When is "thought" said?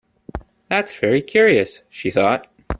2.09-2.47